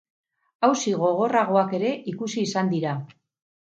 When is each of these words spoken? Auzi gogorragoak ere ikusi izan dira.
Auzi 0.67 0.95
gogorragoak 1.03 1.79
ere 1.83 1.95
ikusi 2.15 2.51
izan 2.51 2.77
dira. 2.77 3.01